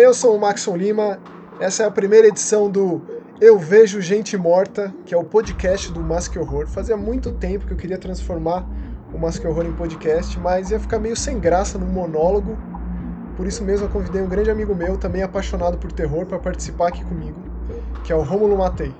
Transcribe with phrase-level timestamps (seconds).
[0.00, 1.18] Eu sou o Maxon Lima.
[1.60, 3.02] Essa é a primeira edição do
[3.38, 6.66] Eu Vejo Gente Morta, que é o podcast do Mask Horror.
[6.66, 8.66] Fazia muito tempo que eu queria transformar
[9.12, 12.56] o Mask Horror em podcast, mas ia ficar meio sem graça no monólogo.
[13.36, 16.88] Por isso mesmo eu convidei um grande amigo meu, também apaixonado por terror, para participar
[16.88, 17.38] aqui comigo,
[18.02, 18.94] que é o Rômulo Matei.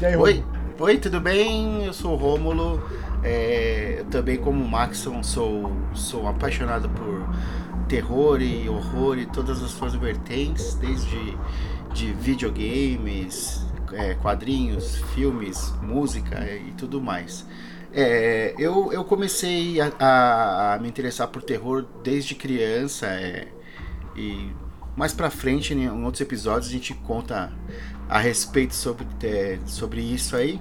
[0.00, 0.44] E aí, Oi,
[0.78, 1.84] Oi, tudo bem?
[1.84, 2.80] Eu sou o Rômulo.
[3.24, 7.26] É, também como Maxon sou, sou apaixonado por
[7.88, 11.36] terror e horror e todas as suas vertentes, desde
[11.92, 17.46] de videogames, é, quadrinhos, filmes, música e tudo mais.
[17.92, 23.48] É, eu, eu comecei a, a, a, me interessar por terror desde criança é,
[24.14, 24.52] e
[24.94, 27.52] mais pra frente, em outros episódios, a gente conta
[28.08, 30.60] a respeito sobre, é, sobre isso aí.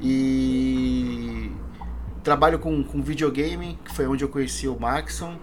[0.00, 1.52] E
[2.24, 5.38] trabalho com, com videogame, que foi onde eu conheci o Maxon.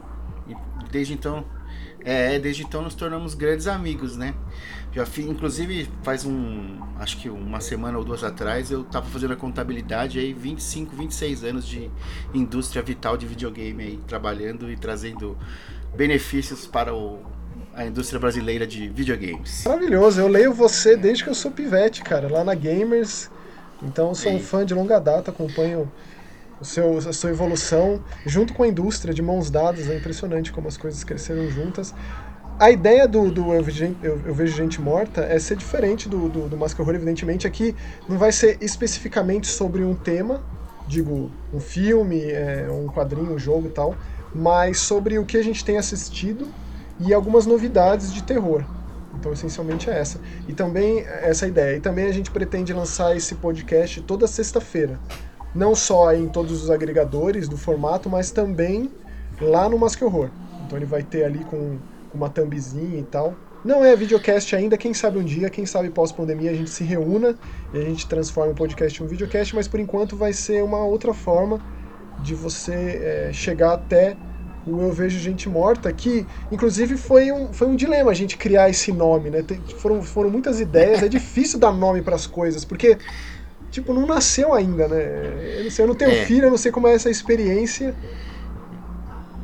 [0.49, 0.55] E
[0.91, 1.45] desde então,
[2.03, 4.33] é, desde então nos tornamos grandes amigos, né?
[4.91, 9.33] Já fiz, inclusive, faz um, acho que uma semana ou duas atrás, eu tava fazendo
[9.33, 11.91] a contabilidade aí, 25, 26 anos de
[12.33, 15.37] indústria vital de videogame aí, trabalhando e trazendo
[15.95, 17.19] benefícios para o,
[17.73, 19.63] a indústria brasileira de videogames.
[19.65, 23.29] Maravilhoso, eu leio você desde que eu sou pivete, cara, lá na Gamers.
[23.81, 25.89] Então sou um fã de longa data, acompanho
[26.59, 29.89] o seu, a sua evolução junto com a indústria, de mãos dadas.
[29.89, 31.93] É impressionante como as coisas cresceram juntas.
[32.59, 33.65] A ideia do, do eu,
[34.03, 37.47] eu, eu, Vejo Gente Morta é ser diferente do, do, do Mask Horror, evidentemente.
[37.47, 37.73] Aqui
[38.07, 40.43] não vai ser especificamente sobre um tema,
[40.85, 43.95] digo, um filme, é, um quadrinho, um jogo e tal,
[44.35, 46.49] mas sobre o que a gente tem assistido
[46.99, 48.65] e algumas novidades de terror.
[49.17, 50.19] Então, essencialmente é essa.
[50.45, 51.77] E também essa ideia.
[51.77, 54.99] E também a gente pretende lançar esse podcast toda sexta-feira
[55.53, 58.91] não só em todos os agregadores do formato, mas também
[59.41, 60.29] lá no Mask Horror.
[60.65, 61.77] Então ele vai ter ali com,
[62.13, 63.33] uma thumbzinha e tal.
[63.63, 67.35] Não é videocast ainda, quem sabe um dia, quem sabe pós-pandemia a gente se reúna
[67.73, 70.79] e a gente transforma o podcast em um videocast, mas por enquanto vai ser uma
[70.85, 71.59] outra forma
[72.23, 74.15] de você é, chegar até
[74.65, 78.69] o Eu Vejo Gente Morta, que inclusive foi um, foi um dilema a gente criar
[78.69, 79.41] esse nome, né?
[79.41, 82.97] Tem, foram, foram muitas ideias, é difícil dar nome para as coisas, porque
[83.69, 85.57] tipo, não nasceu ainda, né?
[85.57, 86.25] Eu não sei, eu não tenho é.
[86.25, 87.95] filho, eu não sei como é essa experiência.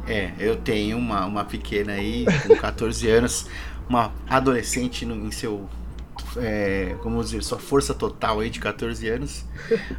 [0.07, 3.47] É, eu tenho uma, uma pequena aí, com 14 anos,
[3.89, 5.67] uma adolescente no, em seu.
[6.37, 9.45] É, como dizer, sua força total aí de 14 anos.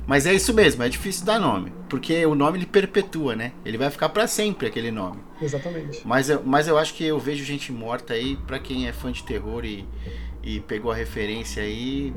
[0.06, 1.72] Mas é isso mesmo, é difícil dar nome.
[1.88, 3.52] Porque o nome ele perpetua, né?
[3.64, 5.18] Ele vai ficar para sempre aquele nome.
[5.40, 6.02] Exatamente.
[6.04, 9.10] Mas eu, mas eu acho que eu vejo gente morta aí, para quem é fã
[9.10, 9.86] de terror e,
[10.42, 12.14] e pegou a referência aí,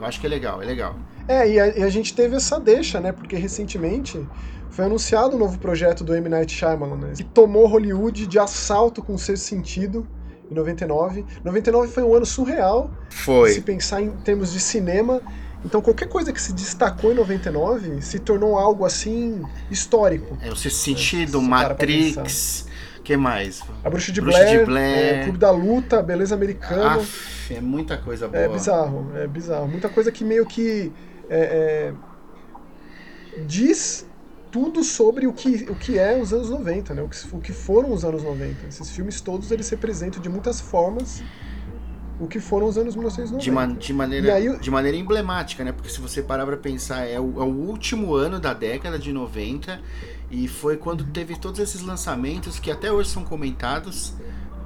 [0.00, 0.96] eu acho que é legal, é legal.
[1.28, 3.12] É, e a, e a, gente teve essa deixa, né?
[3.12, 4.24] Porque recentemente
[4.70, 6.28] foi anunciado o um novo projeto do M.
[6.28, 7.12] Night Shyamalan, né?
[7.16, 10.06] Que tomou Hollywood de assalto com o seu sentido
[10.50, 11.24] em 99.
[11.44, 12.90] 99 foi um ano surreal.
[13.10, 13.50] Foi.
[13.50, 15.20] Se pensar em termos de cinema.
[15.64, 20.38] Então qualquer coisa que se destacou em 99 se tornou algo assim histórico.
[20.40, 21.48] É, o seu sentido, né?
[21.48, 22.66] Matrix
[23.06, 23.62] que mais?
[23.84, 25.14] A Bruxa de Bruxa Blair, de Blair.
[25.14, 26.96] É, Clube da Luta, Beleza Americana.
[26.96, 28.42] Aff, é muita coisa boa.
[28.42, 29.68] É bizarro, é bizarro.
[29.68, 30.92] Muita coisa que meio que
[31.30, 31.92] é,
[33.36, 34.08] é, diz
[34.50, 37.02] tudo sobre o que, o que é os anos 90, né?
[37.02, 38.66] O que, o que foram os anos 90.
[38.66, 41.22] Esses filmes todos eles representam de muitas formas
[42.18, 43.40] o que foram os anos 1990.
[43.40, 45.70] De, man, de, maneira, aí, de maneira emblemática, né?
[45.70, 49.12] Porque se você parar pra pensar, é o, é o último ano da década de
[49.12, 49.80] 90
[50.30, 54.14] e foi quando teve todos esses lançamentos que até hoje são comentados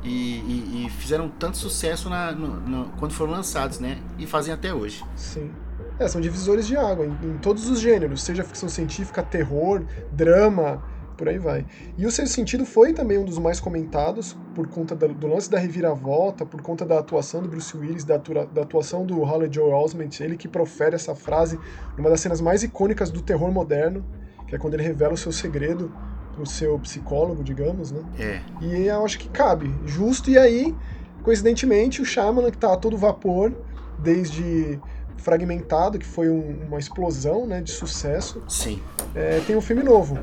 [0.03, 3.99] e, e, e fizeram tanto sucesso na, no, no, quando foram lançados, né?
[4.19, 5.05] E fazem até hoje.
[5.15, 5.51] Sim.
[5.99, 10.83] É, são divisores de água em, em, todos os gêneros, seja ficção científica, terror, drama,
[11.15, 11.67] por aí vai.
[11.99, 15.59] E o Sexto Sentido foi também um dos mais comentados por conta do, lance da
[15.59, 20.21] reviravolta, por conta da atuação do Bruce Willis, da, da atuação do Holly Joe Osment,
[20.21, 21.61] ele que profere essa frase
[21.99, 24.03] numa das cenas mais icônicas do terror moderno,
[24.51, 25.91] que é quando ele revela o seu segredo
[26.35, 28.03] pro seu psicólogo, digamos, né?
[28.19, 28.41] É.
[28.61, 30.75] E eu acho que cabe, justo, e aí,
[31.23, 33.53] coincidentemente, o Shyamalan, que tá a todo vapor,
[33.99, 34.79] desde
[35.19, 38.43] Fragmentado, que foi um, uma explosão né, de sucesso.
[38.49, 38.83] Sim.
[39.15, 40.19] É, tem um filme novo.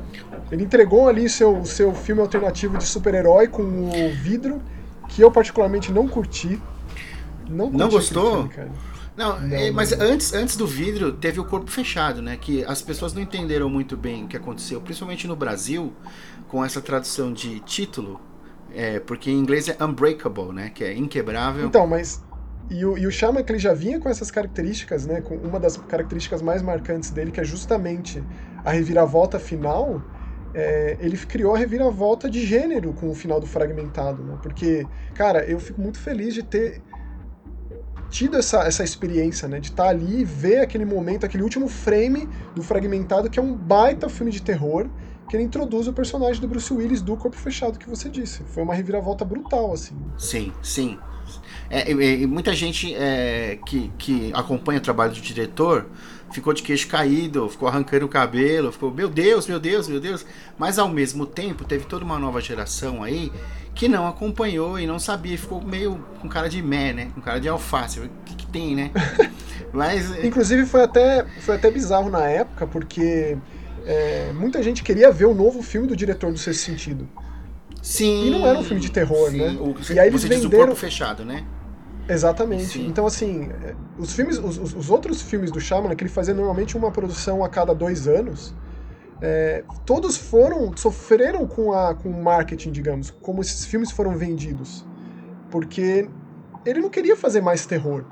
[0.52, 4.60] Ele entregou ali seu, seu filme alternativo de super-herói com o vidro,
[5.08, 6.60] que eu particularmente não curti.
[7.48, 8.48] Não, não gostou?
[8.48, 8.70] Filme,
[9.18, 10.06] não, não, é, mas não.
[10.06, 12.36] Antes, antes do vidro teve o corpo fechado, né?
[12.36, 15.92] Que as pessoas não entenderam muito bem o que aconteceu, principalmente no Brasil,
[16.46, 18.20] com essa tradução de título.
[18.72, 20.70] É, porque em inglês é unbreakable, né?
[20.72, 21.66] Que é inquebrável.
[21.66, 22.22] Então, mas
[22.70, 25.20] e o, e o que ele já vinha com essas características, né?
[25.20, 28.22] Com uma das características mais marcantes dele, que é justamente
[28.64, 30.00] a reviravolta final,
[30.54, 34.38] é, ele criou a reviravolta de gênero com o final do Fragmentado, né?
[34.42, 36.82] Porque, cara, eu fico muito feliz de ter
[38.10, 39.60] tido essa, essa experiência, né?
[39.60, 43.42] De estar tá ali e ver aquele momento, aquele último frame do Fragmentado, que é
[43.42, 44.88] um baita filme de terror,
[45.28, 48.42] que ele introduz o personagem do Bruce Willis do corpo fechado que você disse.
[48.44, 49.94] Foi uma reviravolta brutal, assim.
[50.16, 50.98] Sim, sim.
[51.68, 55.86] É, e, e, muita gente é, que, que acompanha o trabalho do diretor
[56.30, 60.24] ficou de queixo caído, ficou arrancando o cabelo, ficou, meu Deus, meu Deus, meu Deus.
[60.58, 63.30] Mas ao mesmo tempo, teve toda uma nova geração aí
[63.78, 67.12] que não acompanhou e não sabia, ficou meio com cara de mé, né?
[67.14, 68.00] Com cara de alface.
[68.00, 68.90] O que, que tem, né?
[69.72, 70.24] Mas...
[70.24, 73.38] Inclusive foi até, foi até bizarro na época, porque
[73.86, 77.08] é, muita gente queria ver o novo filme do diretor do Sexto Sentido.
[77.80, 78.26] Sim.
[78.26, 79.38] E não era um filme de terror, sim.
[79.38, 79.56] né?
[79.60, 80.48] O, e aí eles venderam...
[80.48, 81.44] o corpo fechado, né?
[82.08, 82.64] Exatamente.
[82.64, 82.86] Sim.
[82.88, 86.76] Então, assim, é, os filmes, os, os, outros filmes do Shyamalan, que ele fazia normalmente
[86.76, 88.52] uma produção a cada dois anos,
[89.20, 94.86] é, todos foram, sofreram com, a, com o marketing, digamos, como esses filmes foram vendidos.
[95.50, 96.08] Porque
[96.64, 98.04] ele não queria fazer mais terror.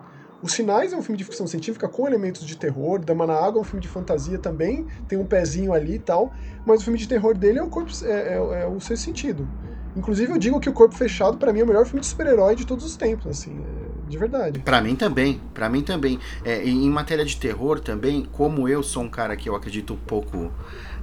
[0.42, 3.58] Os Sinais é um filme de ficção científica com elementos de terror, Dama na Água
[3.58, 6.32] é um filme de fantasia também, tem um pezinho ali e tal,
[6.64, 9.48] mas o filme de terror dele é o, corpo, é, é, é o seu sentido.
[9.96, 12.54] Inclusive, eu digo que O Corpo Fechado, para mim, é o melhor filme de super-herói
[12.54, 14.60] de todos os tempos, assim, é, de verdade.
[14.60, 16.18] Para mim também, para mim também.
[16.44, 19.96] É, em matéria de terror também, como eu sou um cara que eu acredito um
[19.96, 20.52] pouco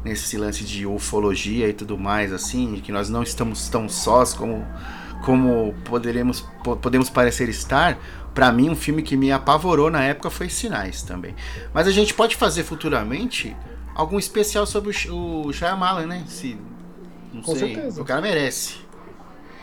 [0.04, 4.66] nesse lance de ufologia e tudo mais, assim, que nós não estamos tão sós como,
[5.24, 6.46] como poderemos,
[6.82, 7.98] podemos parecer estar,
[8.34, 11.36] para mim um filme que me apavorou na época foi Sinais também.
[11.74, 13.56] Mas a gente pode fazer futuramente
[13.96, 16.24] algum especial sobre o, o Shyamalan, né?
[16.28, 16.58] Se,
[17.34, 18.02] não Com sei, certeza.
[18.02, 18.83] o cara merece.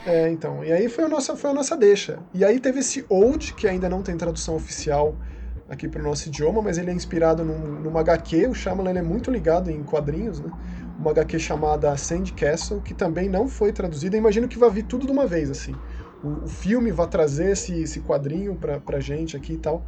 [0.07, 0.65] É, então.
[0.65, 2.19] E aí foi a nossa, foi a nossa deixa.
[2.33, 5.17] E aí teve esse Old, que ainda não tem tradução oficial
[5.69, 8.49] aqui para o nosso idioma, mas ele é inspirado num, numa HQ.
[8.49, 10.51] O Shyamalan é muito ligado em quadrinhos, né?
[10.99, 14.17] Uma HQ chamada Sand Castle, que também não foi traduzida.
[14.17, 15.75] Imagino que vai vir tudo de uma vez, assim.
[16.23, 19.87] O, o filme vai trazer esse, esse quadrinho pra, pra gente aqui e tal.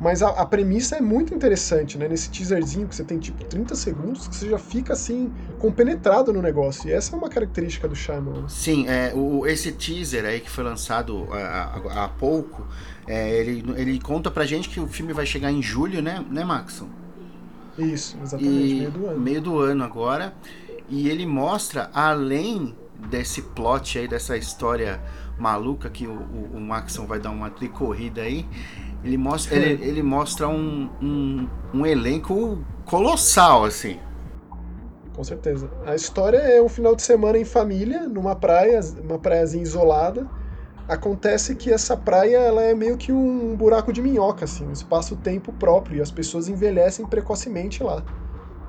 [0.00, 2.06] Mas a, a, premissa é muito interessante, né?
[2.06, 6.40] Nesse teaserzinho que você tem tipo 30 segundos, que você já fica assim, compenetrado no
[6.40, 6.88] negócio.
[6.88, 8.48] E essa é uma característica do Shyamalan.
[8.48, 12.64] Sim, é, o, esse teaser aí que foi lançado há, há pouco,
[13.06, 16.44] é, ele, ele conta pra gente que o filme vai chegar em julho, né, né
[16.44, 16.88] Maxon?
[17.76, 19.20] Isso, exatamente, e, meio do ano.
[19.20, 20.34] Meio do ano agora.
[20.88, 22.74] E ele mostra, além
[23.10, 25.00] desse plot aí, dessa história
[25.38, 28.46] maluca que o, o, o Maxon vai dar uma tricorrida aí,
[29.04, 33.98] ele mostra, ele, ele mostra um, um, um elenco colossal, assim.
[35.14, 35.70] Com certeza.
[35.84, 40.28] A história é um final de semana em família, numa praia, uma praiazinha isolada.
[40.86, 45.52] Acontece que essa praia ela é meio que um buraco de minhoca, assim, um espaço-tempo
[45.52, 48.02] próprio, e as pessoas envelhecem precocemente lá.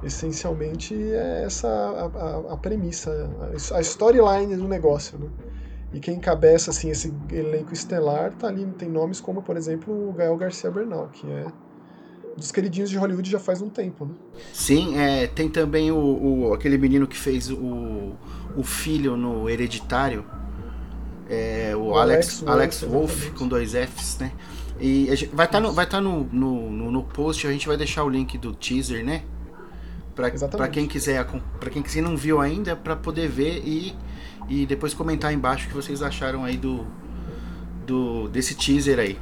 [0.04, 3.30] Essencialmente é essa a, a, a premissa,
[3.74, 5.18] a storyline do negócio.
[5.18, 5.28] Né?
[5.92, 10.14] E quem encabeça assim, esse elenco estelar tá ali, tem nomes como, por exemplo, o
[10.14, 11.48] Gael Garcia Bernal, que é
[12.38, 14.14] dos queridinhos de Hollywood já faz um tempo, né?
[14.54, 18.14] Sim, é, tem também o, o, aquele menino que fez o,
[18.56, 20.24] o filho no Hereditário,
[21.30, 24.32] é, o, o Alex, Alex, Wolf, com dois Fs, né?
[24.80, 27.68] E gente, vai estar tá no, vai tá no, no, no, no post, a gente
[27.68, 29.24] vai deixar o link do teaser, né?
[30.16, 31.26] Para quem quiser,
[31.60, 33.96] para quem quiser não viu ainda, para poder ver e
[34.50, 36.86] e depois comentar embaixo o que vocês acharam aí do,
[37.86, 39.18] do desse teaser aí.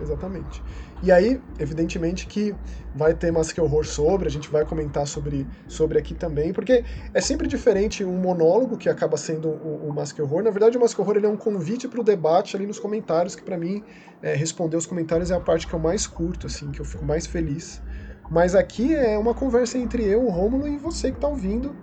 [0.00, 0.62] Exatamente.
[1.00, 2.54] E aí, evidentemente que
[2.94, 7.20] vai ter que horror sobre, a gente vai comentar sobre, sobre aqui também, porque é
[7.20, 10.42] sempre diferente um monólogo que acaba sendo o, o Mask Horror.
[10.42, 13.36] Na verdade, o Mask Horror ele é um convite para o debate ali nos comentários,
[13.36, 13.84] que para mim
[14.20, 17.04] é, responder os comentários é a parte que eu mais curto, assim, que eu fico
[17.04, 17.80] mais feliz.
[18.28, 21.74] Mas aqui é uma conversa entre eu, o Rômulo e você que está ouvindo.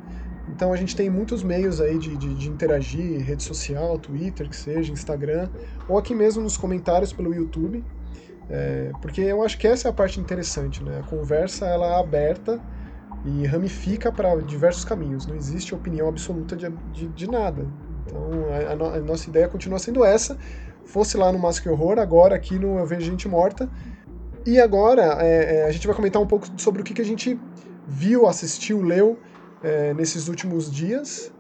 [0.50, 4.56] Então a gente tem muitos meios aí de, de, de, interagir, rede social, Twitter, que
[4.56, 5.50] seja, Instagram,
[5.88, 7.84] ou aqui mesmo nos comentários pelo YouTube,
[8.50, 11.00] é, porque eu acho que essa é a parte interessante, né?
[11.00, 12.62] A conversa ela é aberta
[13.26, 17.66] e ramifica para diversos caminhos, não existe opinião absoluta de, de, de nada.
[18.06, 20.38] Então a, a, no, a, nossa ideia continua sendo essa,
[20.86, 23.68] fosse lá no Mask Horror, agora aqui no Eu Vejo Gente Morta,
[24.46, 27.06] e agora é, é, a gente vai comentar um pouco sobre o que, que a
[27.06, 27.40] gente
[27.88, 29.18] viu, assistiu, leu,
[29.66, 31.32] é, nesses últimos dias.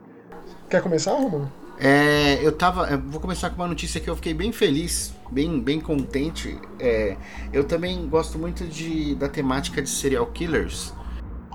[0.67, 1.51] Quer começar, Romulo?
[1.79, 2.89] É, eu tava.
[2.89, 6.58] Eu vou começar com uma notícia que eu fiquei bem feliz, bem, bem contente.
[6.79, 7.15] É,
[7.53, 10.91] eu também gosto muito de, da temática de serial killers.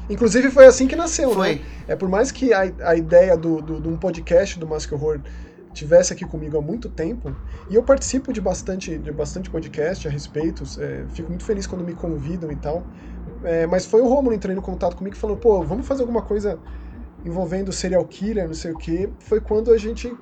[0.09, 1.57] Inclusive foi assim que nasceu, foi.
[1.57, 1.61] né?
[1.89, 5.21] É por mais que a, a ideia do, do, de um podcast do Mask Horror
[5.73, 7.35] tivesse aqui comigo há muito tempo,
[7.69, 11.85] e eu participo de bastante, de bastante podcast a respeito, é, fico muito feliz quando
[11.85, 12.85] me convidam e tal,
[13.45, 16.59] é, mas foi o Romulo entrando em contato comigo falou, pô, vamos fazer alguma coisa
[17.25, 20.15] envolvendo serial killer, não sei o que, foi quando a gente,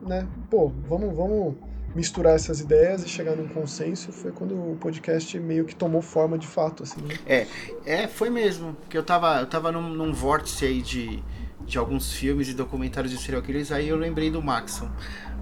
[0.00, 1.54] né, pô, vamos, vamos
[1.94, 6.38] misturar essas ideias e chegar num consenso, foi quando o podcast meio que tomou forma
[6.38, 7.14] de fato, assim, né?
[7.26, 7.46] É,
[7.84, 11.22] é, foi mesmo, porque eu tava, eu tava num, num vórtice aí de,
[11.66, 14.88] de alguns filmes e documentários de serial killers, aí eu lembrei do Maxon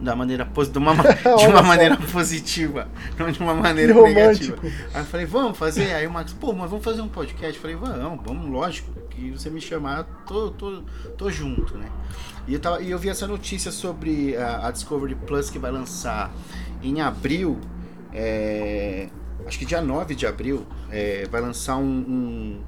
[0.00, 0.94] da maneira de uma,
[1.38, 4.56] de uma maneira positiva, não de uma maneira negativa.
[4.94, 5.92] Aí eu falei, vamos fazer?
[5.92, 7.54] Aí o Max, pô, mas vamos fazer um podcast?
[7.54, 10.82] Eu falei, vamos, vamos, lógico, que você me chamar, tô, tô,
[11.18, 11.86] tô junto, né?
[12.48, 15.70] E eu, tava, e eu vi essa notícia sobre a, a Discovery Plus que vai
[15.70, 16.32] lançar
[16.82, 17.60] em abril,
[18.12, 19.08] é,
[19.46, 22.60] acho que dia 9 de abril, é, vai lançar um, um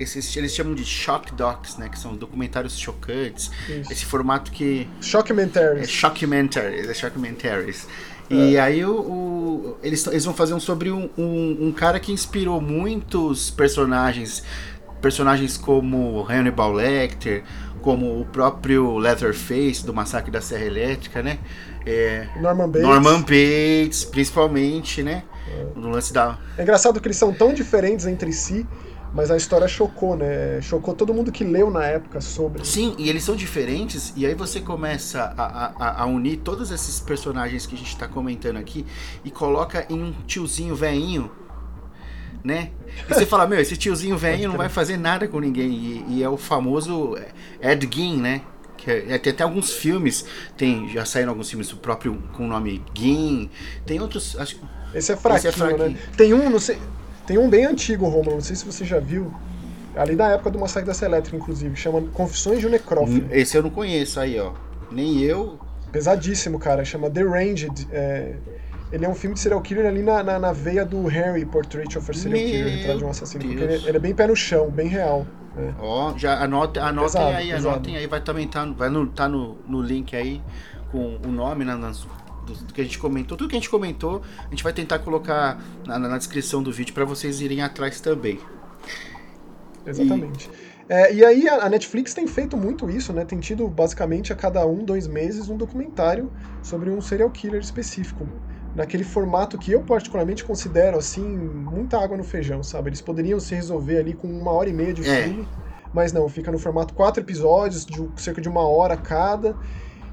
[0.00, 3.50] esses eles chamam de shock docs, né, que são documentários chocantes.
[3.68, 3.92] Isso.
[3.92, 5.84] Esse formato que shockmentaries.
[5.84, 6.94] É shockmentaries, é.
[8.30, 8.34] É.
[8.34, 12.12] E aí o, o, eles, eles vão fazer um sobre um, um, um, cara que
[12.12, 14.44] inspirou muitos personagens,
[15.02, 17.42] personagens como Hannibal Lecter,
[17.82, 21.38] como o próprio Leatherface do Massacre da Serra Elétrica, né?
[21.84, 22.82] É, Norman Bates.
[22.82, 25.24] Norman Bates, principalmente, né?
[25.48, 25.66] É.
[25.74, 26.38] No lance da.
[26.56, 28.64] É engraçado que eles são tão diferentes entre si
[29.12, 30.60] mas a história chocou, né?
[30.62, 32.64] Chocou todo mundo que leu na época sobre.
[32.64, 37.00] Sim, e eles são diferentes, e aí você começa a, a, a unir todos esses
[37.00, 38.86] personagens que a gente está comentando aqui
[39.24, 41.30] e coloca em um tiozinho veinho,
[42.44, 42.70] né?
[43.08, 45.70] E você fala, meu, esse tiozinho veinho não vai fazer nada com ninguém.
[45.70, 47.16] E, e é o famoso
[47.60, 48.42] Ed Gein, né?
[48.76, 50.24] Que é, tem até alguns filmes,
[50.56, 53.50] tem, já saíram alguns filmes do próprio com o nome Gein,
[53.84, 54.38] tem outros.
[54.38, 54.58] Acho,
[54.94, 55.90] esse é fraquinho, esse é fraquinho.
[55.90, 55.98] né?
[56.16, 56.78] Tem um, não sei.
[57.30, 59.32] Tem um bem antigo, Romulo, não sei se você já viu.
[59.94, 63.28] Ali da época do Massacre da Elétrica, inclusive, chama Confissões de um Necrófilo.
[63.30, 64.50] Esse eu não conheço aí, ó.
[64.90, 65.56] Nem eu.
[65.92, 66.84] Pesadíssimo, cara.
[66.84, 67.86] Chama The Ranged.
[67.92, 68.34] É...
[68.90, 71.96] Ele é um filme de serial killer ali na, na, na veia do Harry, Portrait
[71.96, 73.44] of a Serial Meu Killer, retrato de um assassino.
[73.44, 73.54] Deus.
[73.54, 75.24] Porque ele, ele, é bem pé no chão, bem real.
[75.56, 75.72] É.
[75.78, 77.68] Ó, já anotem, anotem pesado, aí, pesado.
[77.68, 80.42] anotem aí, vai também tá, vai no, tá no, no link aí
[80.90, 82.04] com o nome na, nas
[82.54, 84.98] do, do, que a gente comentou, tudo que a gente comentou, a gente vai tentar
[85.00, 88.38] colocar na, na descrição do vídeo para vocês irem atrás também.
[89.86, 90.50] Exatamente.
[90.66, 90.70] E...
[90.90, 93.24] É, e aí a, Netflix tem feito muito isso, né?
[93.24, 96.32] Tem tido basicamente a cada um, dois meses um documentário
[96.64, 98.26] sobre um serial killer específico.
[98.74, 102.88] Naquele formato que eu particularmente considero assim, muita água no feijão, sabe?
[102.88, 105.22] Eles poderiam se resolver ali com uma hora e meia de é.
[105.22, 105.46] filme,
[105.94, 109.54] mas não, fica no formato quatro episódios, de cerca de uma hora cada.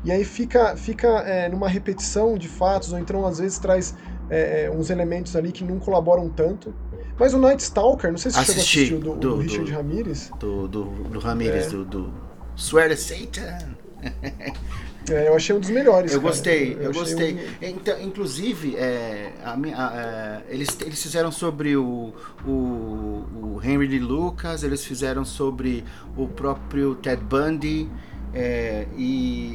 [0.04, 3.96] E aí fica, fica é, numa repetição de fatos, ou então às vezes traz
[4.30, 6.74] é, é uns elementos ali que não colaboram tanto.
[7.20, 10.32] Mas o Night Stalker, não sei se você assistiu do, do, do Richard do, Ramirez.
[10.39, 11.70] Do, do, do Ramirez, é.
[11.70, 12.13] do, do
[12.56, 13.75] Swear to Satan.
[15.10, 16.12] É, eu achei um dos melhores.
[16.12, 16.34] Eu cara.
[16.34, 17.34] gostei, eu, eu gostei.
[17.34, 17.39] Um...
[17.62, 22.13] Então, inclusive, é, a, a, a, é, eles, eles fizeram sobre o,
[22.46, 25.84] o, o Henry Lucas, eles fizeram sobre
[26.16, 27.89] o próprio Ted Bundy.
[28.34, 29.47] É, e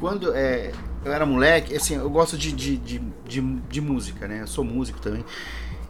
[0.00, 0.72] quando é,
[1.04, 4.40] eu era moleque, assim, eu gosto de, de, de, de, de música, né?
[4.40, 5.24] Eu sou músico também.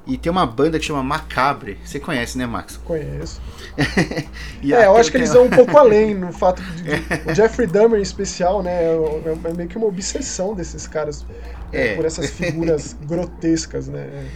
[0.07, 1.79] E tem uma banda que chama Macabre.
[1.85, 2.77] Você conhece, né, Max?
[2.85, 3.41] Conheço.
[3.79, 6.91] é, eu acho que eles vão um pouco além no fato de, de
[7.31, 8.73] o Jeffrey Dahmer em especial, né?
[8.73, 11.25] É, é, meio que uma obsessão desses caras
[11.73, 11.95] é.
[11.95, 14.29] por essas figuras grotescas, né?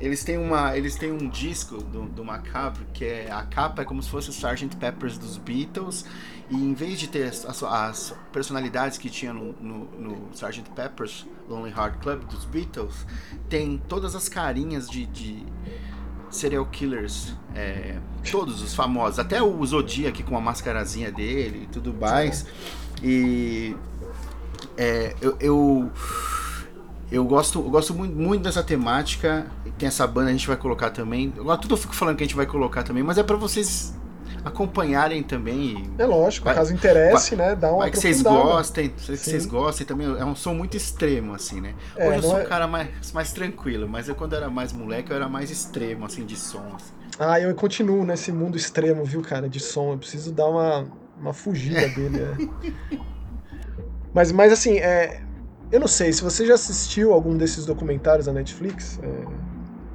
[0.00, 3.84] Eles têm, uma, eles têm um disco do, do Macabre que é a capa é
[3.84, 4.76] como se fosse o Sgt.
[4.76, 6.06] Peppers dos Beatles
[6.50, 10.64] e em vez de ter as, as personalidades que tinha no, no, no Sgt.
[10.74, 13.06] Pepper's Lonely Heart Club dos Beatles,
[13.48, 15.46] tem todas as carinhas de, de
[16.28, 17.98] serial killers, é,
[18.30, 22.44] todos os famosos, até o Zodiac com a mascarazinha dele e tudo mais.
[23.02, 23.76] E
[24.76, 25.90] é, eu, eu,
[27.12, 29.46] eu, gosto, eu gosto muito, muito dessa temática.
[29.78, 31.32] Tem essa banda, a gente vai colocar também.
[31.38, 33.94] Agora tudo eu fico falando que a gente vai colocar também, mas é para vocês
[34.44, 35.90] acompanharem também.
[35.98, 37.56] É lógico, vai, caso interesse, vai, né?
[37.56, 40.06] Dá uma Vai que vocês gostem, que vocês gostem também.
[40.06, 41.74] É um som muito extremo, assim, né?
[41.96, 42.42] É, Hoje eu sou é...
[42.42, 46.04] um cara mais, mais tranquilo, mas eu quando era mais moleque eu era mais extremo,
[46.04, 46.64] assim, de som.
[46.74, 46.92] Assim.
[47.18, 49.92] Ah, eu continuo nesse mundo extremo, viu, cara, de som.
[49.92, 50.86] Eu preciso dar uma,
[51.20, 52.20] uma fugida dele.
[52.92, 52.96] É.
[54.14, 55.20] mas, mas assim, é,
[55.70, 59.49] eu não sei, se você já assistiu algum desses documentários da Netflix, é,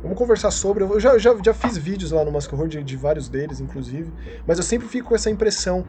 [0.05, 0.83] Vamos conversar sobre.
[0.83, 4.07] Eu já, já, já fiz vídeos lá no Mask Horror de, de, vários deles, inclusive.
[4.45, 5.83] Mas eu sempre fico com essa impressão.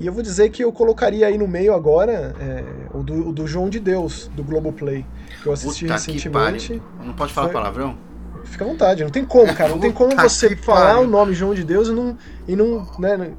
[0.00, 3.32] E eu vou dizer que eu colocaria aí no meio agora é, o, do, o
[3.32, 5.06] do João de Deus, do Globoplay.
[5.40, 6.82] Que eu assisti Puta recentemente.
[7.00, 7.54] Não pode falar Foi...
[7.54, 7.96] palavrão?
[8.42, 9.68] Fica à vontade, não tem como, cara.
[9.68, 12.18] Não tem como você falar o nome João de Deus e não.
[12.48, 13.30] E não, né,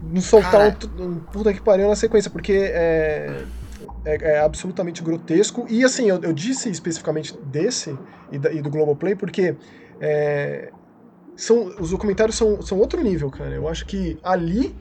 [0.00, 3.42] não soltar um, um puta que pariu na sequência, porque é,
[4.04, 5.66] é, é, absolutamente grotesco.
[5.68, 7.96] E assim, eu, eu disse especificamente desse
[8.32, 9.56] e, da, e do Globoplay porque
[10.00, 10.70] é,
[11.36, 13.54] são, os documentários são, são outro nível, cara.
[13.54, 14.74] Eu acho que ali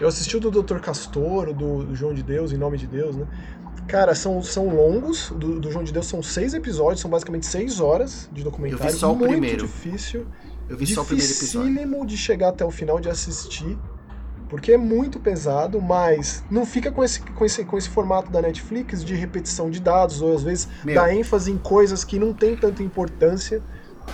[0.00, 0.78] Eu assisti o do Dr.
[0.78, 3.26] Castor, o do João de Deus, em nome de Deus, né?
[3.88, 5.30] Cara, são, são longos.
[5.30, 8.84] Do, do João de Deus são seis episódios, são basicamente seis horas de documentário.
[8.84, 9.66] Eu vi só o muito primeiro.
[9.66, 10.26] difícil.
[10.68, 11.68] Eu vi só o primeiro episódio.
[11.70, 13.78] Dificílimo de chegar até o final de assistir.
[14.48, 18.40] Porque é muito pesado, mas não fica com esse, com esse, com esse formato da
[18.40, 20.94] Netflix de repetição de dados, ou às vezes Meu.
[20.94, 23.60] dá ênfase em coisas que não tem tanta importância.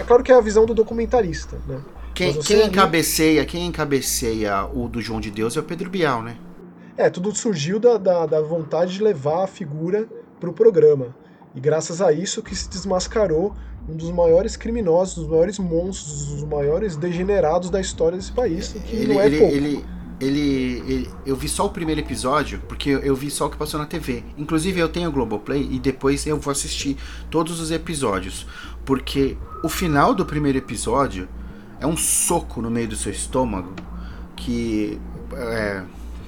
[0.00, 1.80] É claro que é a visão do documentarista, né?
[2.14, 6.36] Quem, quem encabeceia, quem encabeceia o do João de Deus é o Pedro Bial, né?
[6.96, 10.06] É, tudo surgiu da, da, da vontade de levar a figura
[10.38, 11.14] para o programa.
[11.54, 13.54] E graças a isso que se desmascarou
[13.88, 18.94] um dos maiores criminosos, dos maiores monstros, dos maiores degenerados da história desse país, que
[18.96, 19.54] Ele, não é ele, pouco.
[19.54, 19.84] ele,
[20.24, 23.56] ele, ele- eu vi só o primeiro episódio, porque eu, eu vi só o que
[23.56, 24.22] passou na TV.
[24.38, 26.96] Inclusive eu tenho o Globoplay e depois eu vou assistir
[27.30, 28.46] todos os episódios.
[28.84, 31.28] Porque o final do primeiro episódio
[31.80, 33.72] é um soco no meio do seu estômago
[34.36, 34.98] que.
[35.34, 35.82] é,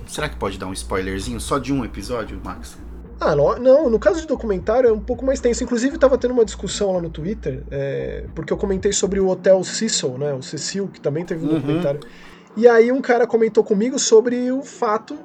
[0.06, 2.76] será que pode dar um spoilerzinho só de um episódio, Max?
[3.20, 5.62] Ah, não, não, no caso de documentário é um pouco mais tenso.
[5.64, 9.62] Inclusive, estava tendo uma discussão lá no Twitter, é, porque eu comentei sobre o Hotel
[9.64, 10.34] Cecil, né?
[10.34, 11.54] O Cecil, que também teve um Uhum.
[11.54, 12.00] documentário.
[12.56, 15.16] E aí um cara comentou comigo sobre o fato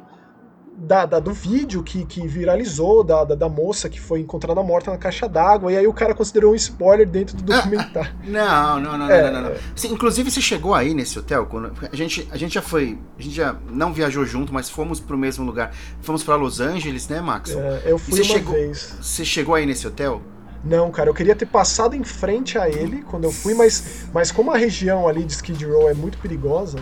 [0.81, 4.89] da, da- do vídeo que, que viralizou, da, da, da moça que foi encontrada morta
[4.89, 5.71] na caixa d'água.
[5.73, 8.11] E aí o cara considerou um spoiler dentro do documentário.
[8.23, 9.55] Não, não, não, É, não, não, não.
[9.91, 13.35] Inclusive você chegou aí nesse hotel, quando a gente, a gente já foi, a gente
[13.35, 15.71] já não viajou junto, mas fomos pro mesmo lugar.
[16.01, 17.51] Fomos pra Los Angeles, né, Max?
[17.51, 18.95] É, eu fui você uma chegou- vez.
[19.01, 20.21] Você chegou aí nesse hotel?
[20.63, 24.31] Não, cara, eu queria ter passado em frente a ele quando eu fui, mas, mas
[24.31, 26.77] como a região ali de Skid Row é muito perigosa,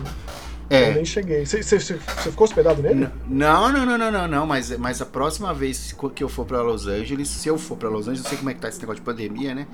[0.70, 0.94] eu É.
[0.94, 1.46] nem cheguei.
[1.46, 3.08] Você ficou hospedado nele?
[3.28, 6.60] Não, não, não, não, não, não, mas, mas a próxima vez que eu for pra
[6.60, 8.80] Los Angeles, se eu for pra Los Angeles, eu sei como é que tá esse
[8.80, 9.66] negócio de pandemia, né?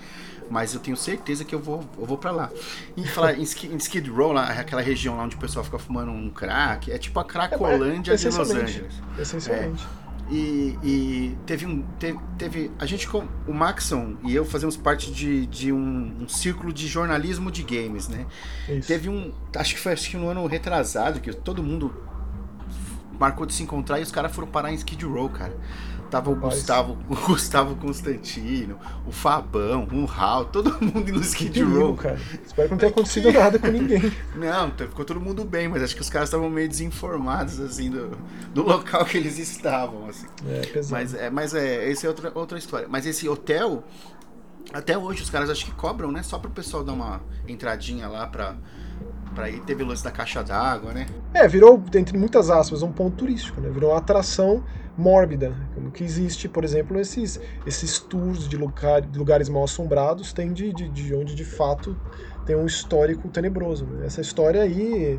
[0.50, 2.50] Mas eu tenho certeza que eu vou, eu vou pra lá.
[2.96, 5.78] E falar em, Ski- em Skid Row, lá, aquela região lá onde o pessoal fica
[5.78, 8.50] fumando um crack, é tipo a Cracolândia de Los.
[8.50, 8.92] Angeles.
[9.18, 9.82] Essencialmente.
[10.30, 11.82] E, e teve um.
[11.98, 16.28] Teve, teve- a gente, com o Maxon e eu fazemos parte de, de um, um
[16.28, 18.26] círculo de jornalismo de games, né?
[18.68, 18.88] Isso.
[18.88, 19.32] Teve um.
[19.56, 21.94] Acho que foi acho que no ano retrasado, que todo mundo
[23.18, 25.56] marcou de se encontrar e os caras foram parar em Skid Row, cara.
[26.14, 26.36] Tava o.
[26.36, 31.96] Gustavo, o Gustavo Constantino, o Fabão, o Raul, todo mundo no Skid Row.
[31.96, 32.20] cara.
[32.46, 34.12] Espero que não tenha acontecido nada com ninguém.
[34.36, 38.16] Não, ficou todo mundo bem, mas acho que os caras estavam meio desinformados, assim, do,
[38.52, 40.26] do local que eles estavam, assim.
[40.48, 40.92] É, pesado.
[40.92, 42.86] Mas é, mas é, esse é outra, outra história.
[42.88, 43.82] Mas esse hotel,
[44.72, 46.22] até hoje os caras acho que cobram, né?
[46.22, 48.56] Só pro pessoal dar uma entradinha lá pra,
[49.34, 49.60] pra ir.
[49.60, 51.06] Teve o lance da caixa d'água, né?
[51.34, 53.68] É, virou, entre muitas aspas, um ponto turístico, né?
[53.70, 54.62] Virou uma atração
[54.96, 55.52] mórbida.
[55.74, 60.52] Como que existe, por exemplo, esses, esses tours de, lugar, de lugares mal assombrados, tem
[60.52, 61.96] de, de, de onde de fato
[62.46, 63.84] tem um histórico tenebroso.
[63.86, 64.06] né?
[64.06, 65.18] Essa história aí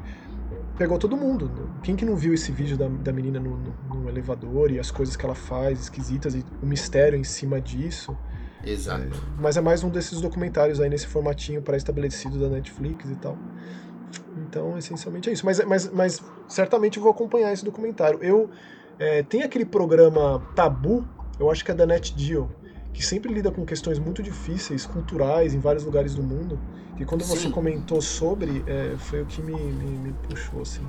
[0.77, 1.45] pegou todo mundo.
[1.47, 1.65] né?
[1.83, 4.91] Quem que não viu esse vídeo da, da menina no, no- no elevador e as
[4.91, 8.15] coisas que ela faz esquisitas e o mistério em cima disso?
[8.63, 9.21] Exato.
[9.39, 13.37] Mas é mais um desses documentários aí nesse formatinho pré-estabelecido da Netflix e tal.
[14.35, 15.45] Então, essencialmente é isso.
[15.45, 18.19] Mas, mas, mas certamente vou acompanhar esse documentário.
[18.21, 18.49] Eu
[18.99, 21.05] é, tem aquele programa Tabu,
[21.39, 22.49] eu acho que é da NetGeo,
[22.93, 26.59] que sempre lida com questões muito difíceis, culturais, em vários lugares do mundo.
[26.97, 27.51] E quando você Sim.
[27.51, 30.85] comentou sobre, é, foi o que me, me, me puxou, assim.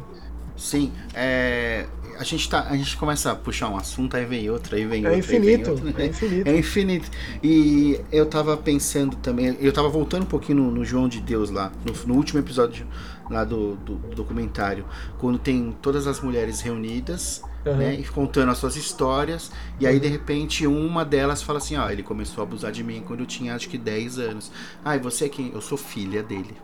[0.57, 1.87] Sim, é,
[2.19, 5.05] a, gente tá, a gente começa a puxar um assunto, aí vem outro, aí vem
[5.05, 5.31] É outro.
[5.33, 5.95] aí vem infinito, outro.
[6.01, 6.49] é infinito.
[6.49, 7.11] É infinito.
[7.43, 11.51] E eu tava pensando também, eu tava voltando um pouquinho no, no João de Deus
[11.51, 12.87] lá, no, no último episódio
[13.29, 14.87] lá do, do documentário,
[15.19, 17.77] quando tem todas as mulheres reunidas, Aham.
[17.77, 21.91] né, e contando as suas histórias, e aí de repente uma delas fala assim, ó,
[21.91, 24.51] ele começou a abusar de mim quando eu tinha acho que 10 anos.
[24.85, 25.51] Ah, e você é quem?
[25.53, 26.57] Eu sou filha dele.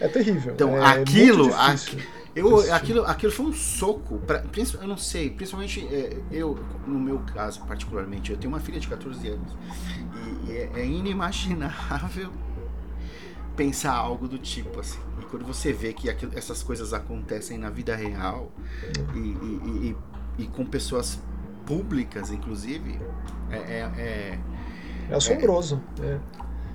[0.00, 0.52] É terrível.
[0.54, 1.98] Então, é aquilo, difícil.
[2.34, 4.44] Eu, aquilo, aquilo foi um soco, pra,
[4.82, 8.86] eu não sei, principalmente é, eu, no meu caso particularmente, eu tenho uma filha de
[8.88, 9.56] 14 anos
[10.46, 12.30] e, e é, é inimaginável
[13.56, 14.98] pensar algo do tipo assim.
[15.18, 18.52] E quando você vê que aquilo- essas coisas acontecem na vida real
[19.14, 19.96] e, e-
[20.38, 21.18] e- e- com pessoas
[21.64, 23.00] públicas, inclusive,
[23.50, 24.38] é, é, é,
[25.10, 25.80] É assombroso.
[26.02, 26.18] É.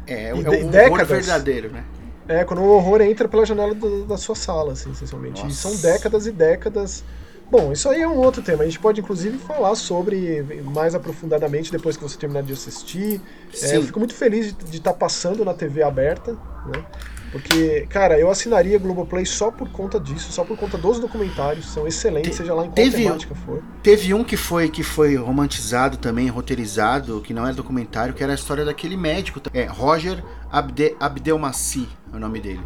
[0.07, 1.07] é, é E o décadas.
[1.07, 1.83] verdadeiro, né?
[2.27, 5.41] É, quando o horror entra pela janela do- da sua sala, assim, essencialmente.
[5.41, 5.69] E Nossa.
[5.69, 7.03] são décadas e décadas.
[7.49, 8.63] Bom, isso aí é um outro tema.
[8.63, 13.19] A gente pode, inclusive, falar sobre mais aprofundadamente depois que você terminar de assistir.
[13.61, 16.85] É, eu fico muito feliz de estar passando na TV aberta, né?
[17.31, 21.65] Porque, cara, eu assinaria Globoplay só por conta disso, só por conta dos documentários.
[21.67, 23.63] São excelentes, Te- seja lá em qual teve- temática for.
[23.81, 28.33] Teve um que foi que foi romantizado também, roteirizado, que não era documentário, que era
[28.33, 29.41] a história daquele médico.
[29.53, 30.21] É Roger
[30.51, 32.61] Abde, Abdelmaci, é o nome dele.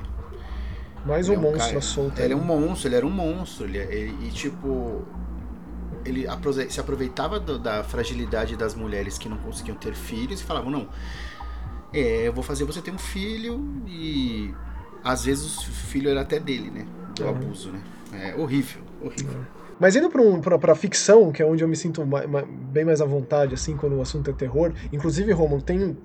[1.05, 2.19] Mais um, é monstro cara, solto.
[2.19, 3.65] Ele é um monstro, ele era um monstro.
[3.65, 5.03] Ele, ele e tipo.
[6.03, 6.25] Ele
[6.69, 10.87] se aproveitava do, da fragilidade das mulheres que não conseguiam ter filhos e falavam, não.
[11.93, 14.53] É, eu vou fazer você ter um filho e
[15.03, 16.85] às vezes o filho era até dele, né?
[17.15, 17.29] Do uhum.
[17.29, 17.81] abuso, né?
[18.13, 19.33] É horrível, horrível.
[19.33, 19.65] Uhum.
[19.79, 22.01] Mas indo para a ficção, que é onde eu me sinto
[22.71, 24.71] bem mais à vontade, assim, quando o assunto é terror.
[24.91, 25.97] Inclusive, Romulo, tem,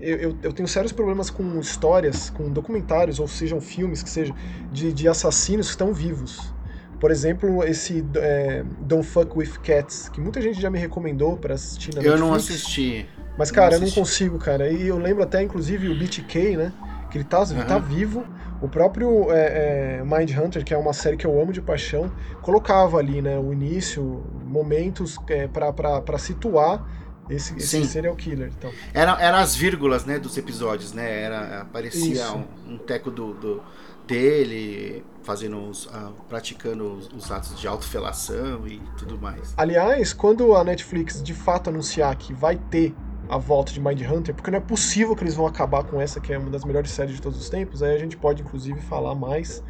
[0.00, 4.34] eu, eu, eu, tenho sérios problemas com histórias, com documentários, ou sejam filmes, que seja,
[4.72, 6.54] de, de assassinos que estão vivos.
[6.98, 11.54] Por exemplo, esse é, Don't Fuck With Cats, que muita gente já me recomendou para
[11.54, 12.20] assistir na Eu Netflix.
[12.20, 13.06] não assisti.
[13.38, 14.68] Mas, cara, eu não consigo, cara.
[14.68, 16.72] E eu lembro até, inclusive, o BTK, né?
[17.08, 17.64] Que ele tá, uhum.
[17.64, 18.26] tá vivo.
[18.60, 22.10] O próprio é, é, Mind Hunter, que é uma série que eu amo de paixão,
[22.42, 26.84] colocava ali, né, o início, momentos é, para situar
[27.30, 28.50] esse, esse serial killer.
[28.58, 28.72] Então.
[28.92, 31.22] Era, era as vírgulas, né, dos episódios, né?
[31.22, 33.62] Era, aparecia um, um, teco do, do,
[34.06, 39.54] dele fazendo os, uh, praticando os, os, atos de autofelação e tudo mais.
[39.56, 42.94] Aliás, quando a Netflix de fato anunciar que vai ter
[43.28, 46.18] a volta de Mind Hunter, porque não é possível que eles vão acabar com essa,
[46.20, 48.80] que é uma das melhores séries de todos os tempos, aí a gente pode inclusive
[48.80, 49.62] falar mais.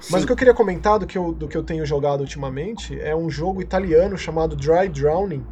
[0.00, 0.08] Sim.
[0.12, 3.00] Mas o que eu queria comentar do que eu, do que eu tenho jogado ultimamente
[3.00, 5.44] é um jogo italiano chamado Dry Drowning,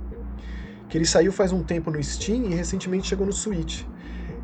[0.89, 3.85] que ele saiu faz um tempo no Steam e recentemente chegou no Switch.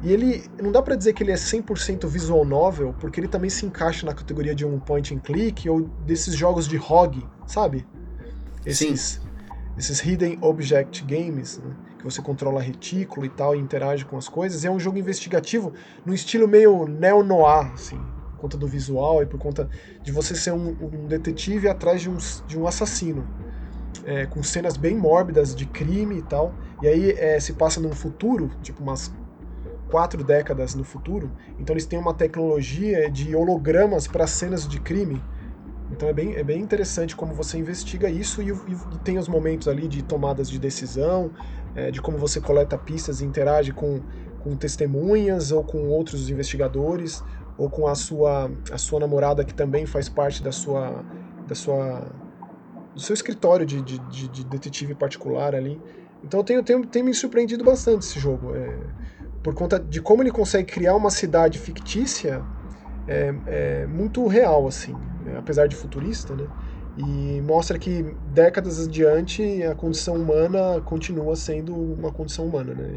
[0.02, 3.50] E ele, não dá para dizer que ele é 100% visual novel, porque ele também
[3.50, 7.86] se encaixa na categoria de um point and click ou desses jogos de ROG, sabe?
[8.64, 9.28] Esses, Sim.
[9.76, 11.74] esses hidden object games, né?
[12.00, 14.64] Que você controla retículo e tal, e interage com as coisas.
[14.64, 15.72] É um jogo investigativo
[16.04, 17.98] no estilo meio neo-noir, assim,
[18.32, 19.68] por conta do visual e por conta
[20.02, 23.24] de você ser um, um detetive atrás de um, de um assassino.
[24.04, 26.54] É, com cenas bem mórbidas de crime e tal.
[26.80, 29.12] E aí é, se passa num futuro, tipo umas
[29.90, 31.30] quatro décadas no futuro.
[31.58, 35.20] Então eles têm uma tecnologia de hologramas para cenas de crime.
[35.90, 39.66] Então é bem, é bem interessante como você investiga isso e, e, tem os momentos
[39.66, 41.32] ali de tomadas de decisão,
[41.74, 44.00] é, de como você coleta pistas e interage com,
[44.38, 47.24] com testemunhas ou com outros investigadores
[47.58, 51.04] ou com a sua, a sua namorada que também faz parte da sua,
[51.46, 52.08] da sua
[52.94, 55.80] do seu escritório de, de, de, de detetive particular ali.
[56.22, 58.54] Então tem, tem, tem me surpreendido bastante esse jogo.
[58.54, 58.78] É,
[59.42, 62.44] por conta de como ele consegue criar uma cidade fictícia
[63.06, 64.94] é, é muito real, assim,
[65.36, 66.46] apesar de futurista, né?
[66.96, 72.90] E mostra que décadas adiante a condição humana continua sendo uma condição humana, né?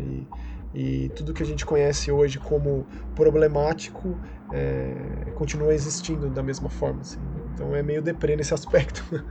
[0.73, 4.17] E, e tudo que a gente conhece hoje como problemático
[4.51, 4.95] é,
[5.35, 7.01] continua existindo da mesma forma.
[7.01, 7.19] Assim.
[7.53, 9.03] Então é meio deprê nesse aspecto.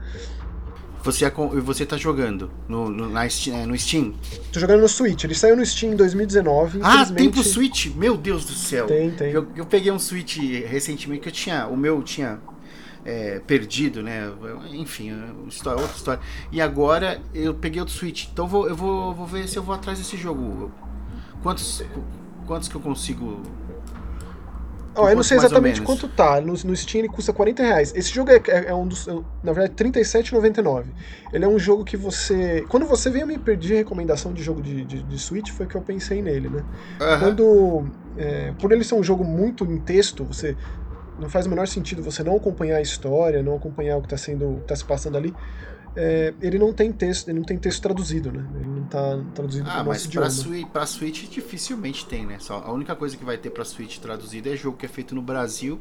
[1.03, 1.29] Você,
[1.61, 4.13] você tá jogando no, no, na, é, no Steam?
[4.53, 5.21] Tô jogando no Switch.
[5.25, 6.79] Ele saiu no Steam em 2019.
[6.81, 7.87] Ah, tem pro Switch?
[7.87, 8.87] Meu Deus do céu.
[8.87, 9.33] Tem, tem.
[9.33, 11.67] Eu, eu peguei um Switch recentemente que eu tinha.
[11.67, 12.39] O meu tinha
[13.05, 14.31] é, perdido, né?
[14.71, 16.21] Enfim, é história, outra história.
[16.51, 18.27] E agora eu peguei outro Switch.
[18.31, 20.71] Então vou, eu vou, vou ver se eu vou atrás desse jogo.
[21.41, 21.83] Quantos,
[22.45, 23.41] quantos que eu consigo
[24.95, 26.39] Oh, eu não sei exatamente quanto tá.
[26.39, 27.93] No, no, Steam ele custa 40 reais.
[27.95, 29.07] Esse jogo é, é, é um dos.
[29.07, 29.11] É,
[29.43, 30.85] na verdade, R$37,99.
[31.31, 32.63] Ele é um jogo que você.
[32.69, 35.81] Quando você veio me pedir recomendação de jogo de, de, de Switch, foi que eu
[35.81, 36.63] pensei nele, né?
[37.01, 37.19] Uhum.
[37.19, 37.85] Quando.
[38.15, 40.55] É, por ele ser um jogo muito em texto, você.
[41.23, 44.17] Não faz o menor sentido você não acompanhar a história, não acompanhar o que está
[44.17, 44.61] sendo.
[44.67, 45.33] tá se passando ali
[45.95, 48.43] é, ele não tem texto, ele não tem texto traduzido, né?
[48.55, 50.27] Ele não está traduzido ah, para mas para
[50.71, 52.37] pra Switch dificilmente tem, né?
[52.39, 55.13] Só, a única coisa que vai ter para Switch traduzido é jogo que é feito
[55.13, 55.79] no Brasil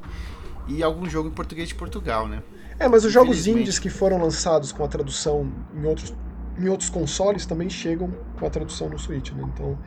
[0.69, 2.43] e algum jogo em português de Portugal, né?
[2.79, 6.15] É, mas os jogos indies que foram lançados com a tradução em outros,
[6.59, 9.51] em outros consoles também chegam com a tradução no Switch, né?
[9.55, 9.79] Então,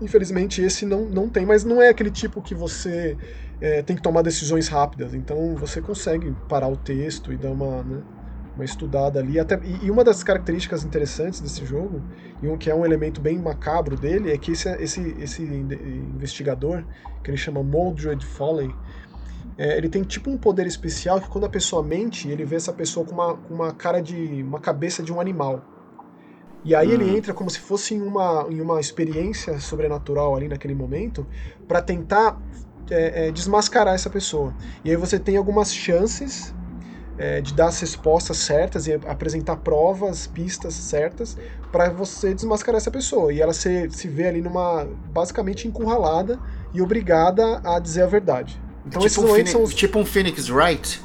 [0.00, 3.16] infelizmente esse não, não tem, mas não é aquele tipo que você
[3.60, 5.14] é, tem que tomar decisões rápidas.
[5.14, 8.02] Então você consegue parar o texto e dar uma, né,
[8.54, 9.38] uma estudada ali.
[9.38, 12.02] Até, e, uma das características interessantes desse jogo,
[12.42, 16.84] e um, que é um elemento bem macabro dele, é que esse, esse, esse investigador,
[17.22, 18.74] que ele chama Mordred Foley,
[19.58, 22.72] é, ele tem tipo um poder especial que quando a pessoa mente, ele vê essa
[22.72, 24.42] pessoa com uma, com uma cara de.
[24.42, 25.64] uma cabeça de um animal.
[26.62, 27.16] E aí ele uhum.
[27.16, 31.24] entra como se fosse em uma, em uma experiência sobrenatural ali naquele momento,
[31.68, 32.36] para tentar
[32.90, 34.54] é, é, desmascarar essa pessoa.
[34.84, 36.54] E aí você tem algumas chances
[37.18, 41.36] é, de dar as respostas certas e apresentar provas, pistas certas
[41.72, 43.32] para você desmascarar essa pessoa.
[43.32, 44.86] E ela se, se vê ali numa.
[45.12, 46.38] basicamente encurralada
[46.72, 48.60] e obrigada a dizer a verdade.
[48.86, 49.62] Então tipo esses um momentos são.
[49.62, 49.74] Os...
[49.74, 51.02] Tipo um Phoenix Wright?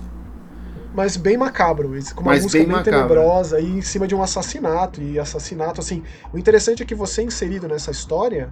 [0.93, 4.21] Mas bem macabro, com uma Mas música bem, bem tenebrosa e em cima de um
[4.21, 5.01] assassinato.
[5.01, 6.03] E assassinato, assim.
[6.33, 8.51] O interessante é que você é inserido nessa história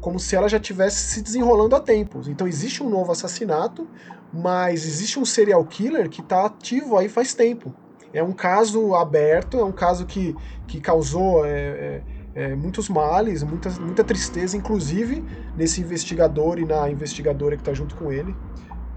[0.00, 2.28] como se ela já tivesse se desenrolando há tempos.
[2.28, 3.86] Então existe um novo assassinato,
[4.32, 7.74] mas existe um serial killer que está ativo aí faz tempo.
[8.12, 10.34] É um caso aberto, é um caso que,
[10.66, 12.02] que causou é, é,
[12.34, 15.24] é, muitos males, muita, muita tristeza, inclusive
[15.56, 18.34] nesse investigador e na investigadora que está junto com ele.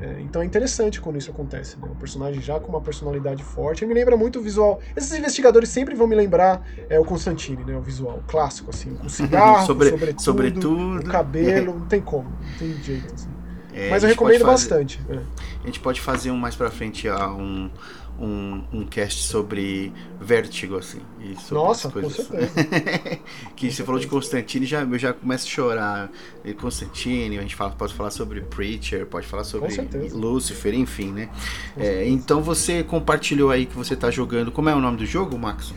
[0.02, 1.88] É, então é interessante quando isso acontece, né?
[1.92, 3.84] Um personagem já com uma personalidade forte.
[3.84, 4.80] Ele me lembra muito o visual.
[4.96, 7.78] Esses investigadores sempre vão me lembrar é, o Constantine, né?
[7.78, 11.00] O visual clássico, assim, com cigarro, Sobre, sobretudo, sobretudo.
[11.00, 13.30] o cabelo, não tem como, não tem jeito, assim.
[13.74, 15.02] É, Mas eu recomendo fazer- bastante.
[15.10, 15.20] é.
[15.64, 17.70] A gente pode fazer um mais pra frente um,
[18.22, 21.00] um, um cast sobre Vertigo, assim.
[21.20, 22.28] E sobre Nossa, com coisas.
[22.28, 23.20] certeza.
[23.56, 26.12] que você falou de Constantine, já, eu já começo a chorar.
[26.46, 30.16] E Constantine, a gente fala, pode falar sobre Preacher, pode falar sobre certeza.
[30.16, 31.30] Lucifer, enfim, né?
[31.74, 32.10] Com É, certeza.
[32.10, 34.52] então você compartilhou aí que você tá jogando.
[34.52, 35.74] Como é o nome do jogo, Max?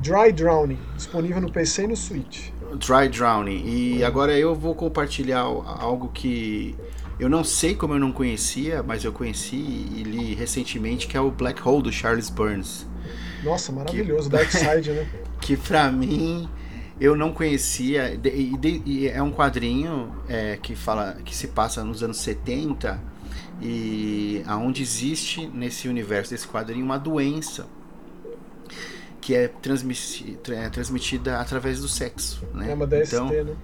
[0.00, 2.50] Dry Drowning, disponível no PC e no Switch.
[2.74, 3.64] Dry Drowning.
[3.66, 6.76] E agora eu vou compartilhar al- algo que
[7.18, 11.20] eu não sei como eu não conhecia, mas eu conheci e li recentemente, que é
[11.20, 12.86] o Black Hole do Charles Burns.
[13.42, 15.08] Nossa, maravilhoso, Dark Side, né?
[15.40, 16.48] Que pra mim
[17.00, 18.16] eu não conhecia.
[18.16, 23.00] de- E, de- é um quadrinho é, que fala que se passa nos anos 70
[23.60, 27.66] e aonde existe nesse universo desse quadrinho uma doença
[29.20, 32.70] que é, transmissi- tra- é transmitida através do sexo, né?
[32.70, 33.56] É uma DST, Então, né?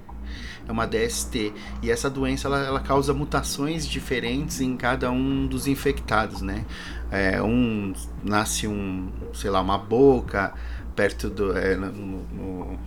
[0.66, 1.53] É uma DST.
[1.83, 6.64] E essa doença ela, ela causa mutações diferentes em cada um dos infectados, né?
[7.11, 7.92] É, um
[8.23, 10.55] nasce um, sei lá, uma boca
[10.94, 12.79] perto do é, no, no,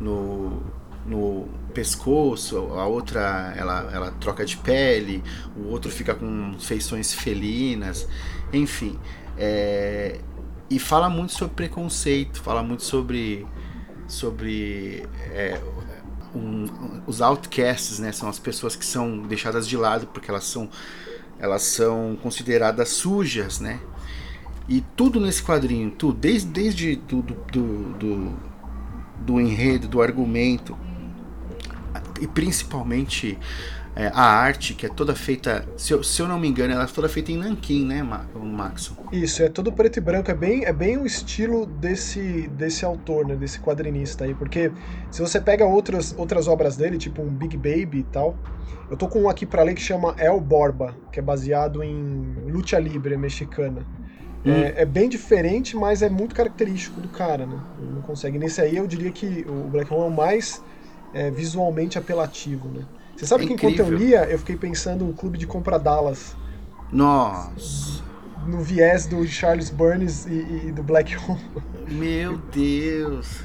[0.00, 0.62] no,
[1.06, 5.22] no pescoço, a outra ela, ela troca de pele,
[5.56, 8.08] o outro fica com feições felinas,
[8.52, 8.98] enfim.
[9.38, 10.20] É,
[10.68, 13.46] e fala muito sobre preconceito, fala muito sobre
[14.08, 15.60] sobre é,
[16.36, 18.12] um- os outcasts, né?
[18.12, 20.68] São as pessoas que são deixadas de lado porque elas são
[21.38, 23.78] elas são consideradas sujas, né?
[24.68, 28.32] E tudo nesse quadrinho, tudo, desde, desde do, do, do, do,
[29.20, 30.76] do enredo, do argumento,
[32.20, 33.38] e principalmente
[33.96, 36.84] é, a arte, que é toda feita, se eu, se eu não me engano, ela
[36.84, 38.96] é toda feita em nanquim, né, Ma- o Maxon?
[39.10, 43.24] Isso, é tudo preto e branco, é bem, é bem o estilo desse, desse autor,
[43.24, 44.72] né, desse quadrinista aí, porque
[45.10, 48.42] se você pega outras, outras obras dele, tipo um Big Baby e tal,
[48.90, 52.34] eu tô com um aqui pra ler que chama El Borba, que é baseado em
[52.50, 53.88] luta livre mexicana.
[54.44, 57.64] É, é bem diferente, mas é muito característico do cara, né?
[57.78, 58.38] Ele não consegue.
[58.38, 60.64] Nesse aí eu diria que o Black Hole é o mais
[61.12, 62.86] é, visualmente apelativo, né?
[63.16, 66.36] Você sabe É que enquanto eu lia, eu fiquei pensando no Clube de Compra Dallas,
[66.92, 68.02] Nossa,
[68.46, 71.40] no viés do Charles Burns e, e do Black Hole.
[71.88, 73.42] meu Deus.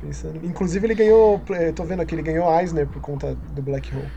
[0.00, 0.40] Pensando.
[0.44, 4.08] Inclusive ele ganhou, eh, tô vendo aqui, ele ganhou Eisner por conta do Black Hole.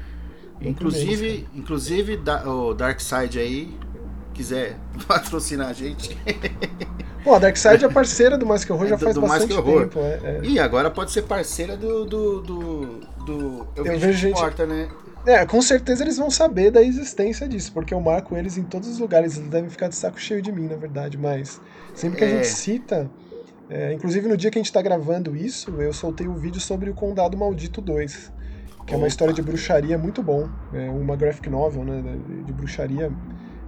[0.61, 3.77] Inclusive, inclusive da, o Darkseid aí,
[4.33, 4.75] quiser
[5.07, 6.17] patrocinar a gente.
[7.23, 9.81] Pô, a Darkseid é parceira do Mais Que Horror já faz do bastante Horror.
[9.87, 9.99] tempo.
[9.99, 10.39] É, é.
[10.43, 12.05] E agora pode ser parceira do.
[12.05, 12.85] do, do,
[13.25, 14.89] do- eu, vejo, vejo gente morta, né?
[15.25, 18.89] É, com certeza eles vão saber da existência disso, porque eu marco eles em todos
[18.89, 19.37] os lugares.
[19.37, 21.61] Eles devem ficar de saco cheio de mim, na verdade, mas
[21.95, 22.31] sempre que a É.
[22.35, 23.09] gente cita.
[23.69, 26.89] é, inclusive no dia que a gente tá gravando isso, eu soltei um vídeo sobre
[26.89, 28.33] o Condado Maldito 2.
[28.85, 29.07] Que é uma Opa.
[29.07, 30.49] história de bruxaria muito bom.
[30.73, 32.03] É uma graphic novel, né?
[32.45, 33.09] De bruxaria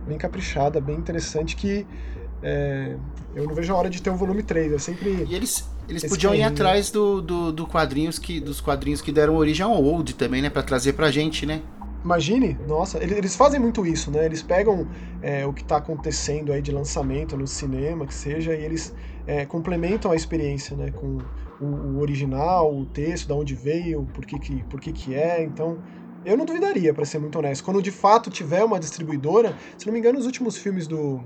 [0.08, 1.86] bem caprichada, bem interessante, que
[2.42, 2.96] é,
[3.36, 4.72] eu não vejo a hora de ter o volume 3.
[4.72, 5.26] Eu sempre.
[5.28, 6.54] E eles, eles podiam ir carinho.
[6.54, 10.50] atrás do, do, do quadrinhos que, dos quadrinhos que deram origem ao Old também, né?
[10.50, 11.62] Pra trazer pra gente, né?
[12.04, 14.26] Imagine, nossa, eles, eles fazem muito isso, né?
[14.26, 14.88] Eles pegam
[15.24, 18.94] é, o que está acontecendo aí de lançamento no cinema, que seja, e eles
[19.26, 20.92] é, complementam a experiência, né?
[20.92, 21.18] Com
[21.60, 25.44] o, o original, o texto, da onde veio, por que que, por que, que é.
[25.44, 25.80] Então,
[26.26, 27.64] eu não duvidaria, para ser muito honesto.
[27.64, 31.22] Quando de fato tiver uma distribuidora, se não me engano, os últimos filmes do,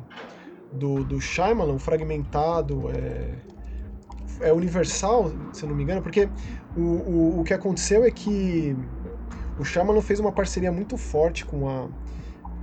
[0.73, 6.29] do, do Shyamalan, Fragmentado, é, é Universal, se não me engano, porque
[6.75, 8.75] o, o, o que aconteceu é que
[9.57, 11.87] o Shyamalan fez uma parceria muito forte com a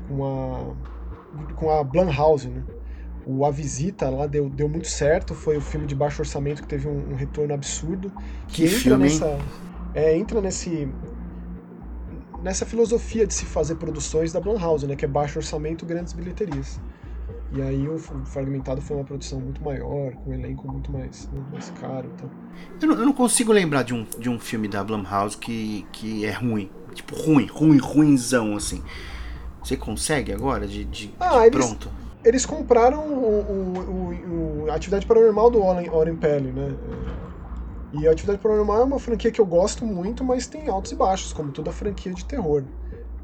[0.09, 2.62] com a com a Blumhouse, né?
[3.27, 6.68] O A Visita lá deu, deu muito certo, foi o filme de baixo orçamento que
[6.68, 8.12] teve um, um retorno absurdo,
[8.46, 9.38] que, Que entra filme, nessa
[9.92, 10.88] é, entra nesse
[12.46, 16.80] nessa filosofia de se fazer produções da Blumhouse, né, que é baixo orçamento, grandes bilheterias.
[17.52, 21.70] E aí o, Fragmentado foi uma produção muito maior, com um elenco muito mais, mais
[21.80, 22.30] caro, e tal.
[22.80, 26.24] Eu não, eu não consigo lembrar de um, de um filme da Blumhouse que, que
[26.24, 26.70] é ruim.
[26.94, 28.80] Tipo, ruim, ruim, ruinzão, assim.
[29.62, 30.66] Você consegue agora?
[30.68, 31.90] De, de, Ah, de eles- pronto?
[32.24, 36.74] Eles compraram o, o- o- o- a atividade paranormal do Oren, Peli, né?
[37.98, 40.94] E a Atividade Paranormal é uma franquia que eu gosto muito, mas tem altos e
[40.94, 42.62] baixos, como toda franquia de terror.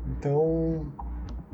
[0.06, 0.87] Então,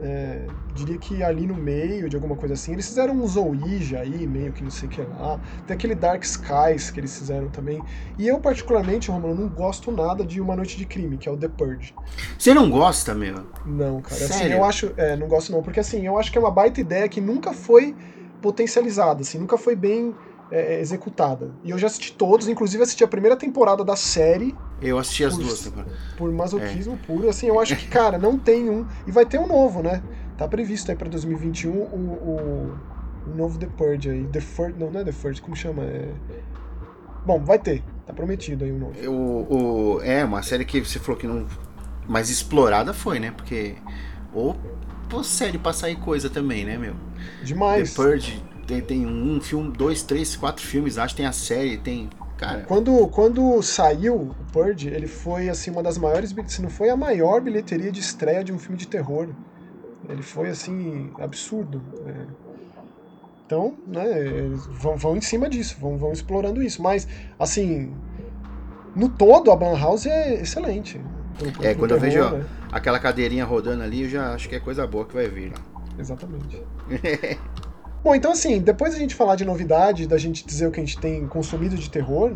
[0.00, 4.26] é, diria que ali no meio de alguma coisa assim, eles fizeram um Ouija aí,
[4.26, 5.40] meio que não sei o que lá.
[5.66, 7.83] Tem aquele Dark Skies que eles fizeram também.
[8.16, 11.37] E eu, particularmente, Romulo, não gosto nada de Uma Noite de Crime, que é o
[11.37, 11.94] The Purge.
[12.38, 13.46] Você não gosta, meu?
[13.66, 14.14] Não, cara.
[14.14, 14.35] Sério?
[14.35, 14.92] Assim, eu acho.
[14.96, 17.52] É, não gosto não, porque assim, eu acho que é uma baita ideia que nunca
[17.52, 17.96] foi
[18.40, 20.14] potencializada, assim, nunca foi bem
[20.50, 21.50] é, é executada.
[21.62, 24.54] E eu já assisti todos, inclusive assisti a primeira temporada da série.
[24.80, 25.92] Eu assisti as por, duas temporadas.
[26.16, 27.06] Por masoquismo é.
[27.06, 27.28] puro.
[27.28, 28.87] Assim, eu acho que, cara, não tem um.
[29.06, 30.02] E vai ter um novo, né?
[30.37, 34.24] Tá previsto aí pra 2021 o, o, o novo The Purge aí.
[34.24, 34.76] The First.
[34.78, 35.84] Não, não é The First, como chama?
[35.84, 36.08] É...
[37.26, 37.82] Bom, vai ter.
[38.06, 39.11] Tá prometido aí um novo.
[39.11, 41.46] O, o, é, uma série que você falou que não.
[42.06, 43.32] Mais explorada foi, né?
[43.32, 43.76] Porque.
[44.32, 44.56] Ou
[45.11, 46.94] pô, série pra sair coisa também, né, meu?
[47.42, 47.92] Demais.
[47.92, 51.16] The Purge tem, tem um filme, dois, três, quatro filmes, acho.
[51.16, 52.11] Tem a série, tem.
[52.37, 52.61] Cara.
[52.61, 56.96] Quando, quando saiu o Purge, ele foi assim uma das maiores, se não foi a
[56.96, 59.31] maior bilheteria de estreia de um filme de terror.
[60.09, 61.83] Ele foi assim absurdo.
[62.07, 62.26] É.
[63.44, 66.83] Então, né, eles vão, vão em cima disso, vão, vão explorando isso.
[66.83, 67.92] Mas, assim,
[68.94, 71.00] no todo a House é excelente.
[71.38, 72.46] Pro, pro, é, quando terror, eu vejo né?
[72.70, 75.59] aquela cadeirinha rodando ali, eu já acho que é coisa boa que vai vir lá.
[75.98, 76.62] Exatamente.
[78.02, 80.84] Bom, então assim, depois a gente falar de novidade, da gente dizer o que a
[80.84, 82.32] gente tem consumido de terror,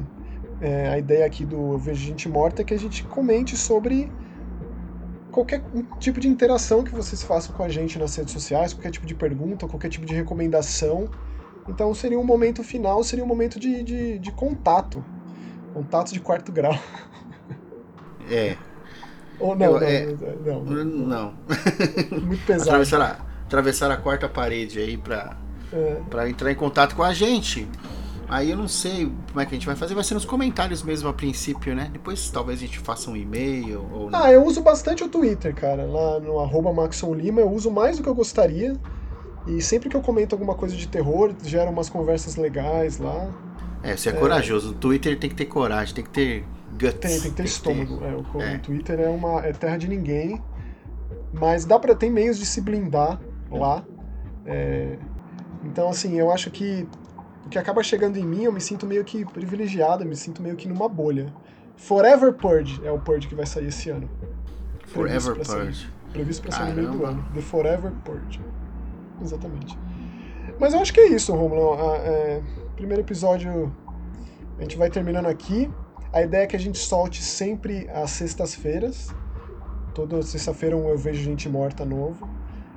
[0.60, 4.10] é, a ideia aqui do Eu Vejo Gente Morta é que a gente comente sobre
[5.30, 5.62] qualquer
[5.98, 9.14] tipo de interação que vocês façam com a gente nas redes sociais, qualquer tipo de
[9.14, 11.08] pergunta, qualquer tipo de recomendação.
[11.68, 15.04] Então seria um momento final, seria um momento de, de, de contato.
[15.72, 16.78] Contato de quarto grau.
[18.30, 18.56] É.
[19.40, 20.06] Ou não, Eu, não, é,
[20.44, 21.34] não, não, não.
[22.22, 22.70] Muito pesado.
[22.70, 25.36] Atravessar a, atravessar a quarta parede aí pra,
[25.72, 26.00] É.
[26.10, 27.68] pra entrar em contato com a gente.
[28.28, 30.82] Aí eu não sei como é que a gente vai fazer, vai ser nos comentários
[30.82, 31.90] mesmo a princípio, né?
[31.92, 34.18] Depois talvez a gente faça um e-mail ou não.
[34.18, 35.84] Ah, eu uso bastante o Twitter, cara.
[35.84, 38.74] Lá no arroba Maxon Lima, eu uso mais do que eu gostaria.
[39.46, 43.28] E sempre que eu comento alguma coisa de terror, gera umas conversas legais lá.
[43.82, 44.70] É, você é, corajoso.
[44.70, 47.00] O Twitter tem que ter coragem, tem que ter guts.
[47.00, 48.00] Tem, tem que ter estômago.
[48.02, 48.58] É, o, É.
[48.58, 50.40] Twitter é uma é terra de ninguém.
[51.32, 53.84] Mas dá pra ter meios de se blindar lá.
[54.46, 54.96] É,
[55.64, 56.86] então, assim, eu acho que
[57.46, 60.42] o que acaba chegando em mim, eu me sinto meio que privilegiado, eu me sinto
[60.42, 61.32] meio que numa bolha.
[61.76, 64.08] Forever Purge é o Purge que vai sair esse ano.
[64.86, 65.64] Forever Previsto pra sair.
[65.64, 65.92] Purge.
[66.12, 67.24] Previsto pra sair no meio do ano.
[67.34, 68.40] The Forever Purge.
[69.20, 69.78] Exatamente.
[70.58, 71.72] Mas eu acho que é isso, Romulo.
[71.74, 72.42] A- é,
[72.76, 73.74] primeiro episódio
[74.58, 75.70] a gente vai terminando aqui.
[76.12, 79.08] A ideia é que a gente solte sempre às sextas-feiras.
[79.94, 82.28] Toda sexta-feira eu vejo gente morta novo.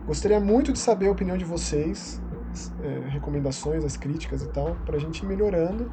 [0.07, 2.21] Gostaria muito de saber a opinião de vocês,
[2.83, 5.91] é, recomendações, as críticas e tal, pra gente ir melhorando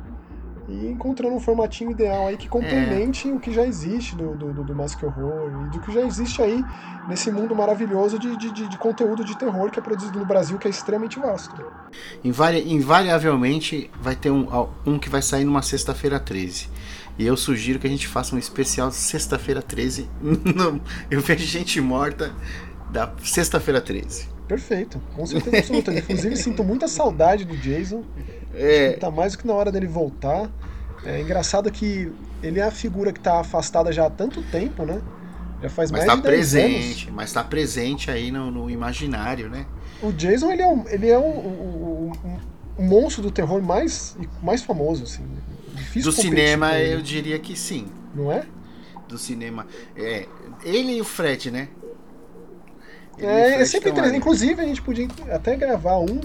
[0.69, 4.75] e encontrando um formatinho ideal aí que complemente o que já existe do, do, do,
[4.75, 6.65] Mask Horror e do que já existe aí
[7.09, 10.69] nesse mundo maravilhoso de, de, de, conteúdo de terror que é produzido no Brasil, que
[10.69, 11.65] é extremamente vasto.
[12.23, 14.47] Invari- invariavelmente vai ter um,
[14.87, 16.69] um que vai sair numa sexta-feira 13.
[17.19, 20.09] E eu sugiro que a gente faça um especial sexta-feira 13.
[20.23, 22.33] no- eu vejo gente morta
[22.93, 24.29] da sexta-feira 13.
[24.47, 25.93] Perfeito, com certeza absoluta.
[25.95, 28.05] Inclusive, sinto muita saudade do Jason.
[28.55, 30.51] É, Tá mais do que na hora dele voltar.
[31.05, 35.01] É engraçado que ele é a figura que tá afastada já há tanto tempo, né?
[35.63, 39.49] Já faz mas mais tá de 10 presente, mas tá presente aí no, no imaginário,
[39.49, 39.65] né?
[40.03, 40.15] anos.
[40.15, 44.63] O Jason, ele é, um, ele é um, um- um- monstro do terror mais, mais
[44.63, 45.25] famoso, assim.
[45.75, 47.87] Difícil Do cinema eu diria que sim.
[48.15, 48.45] Não é?
[49.09, 49.67] Do cinema.
[49.97, 50.27] É,
[50.65, 51.69] ele e o Fred, né?
[53.19, 54.19] É, é sempre interessante.
[54.19, 56.21] Inclusive, a gente podia até gravar um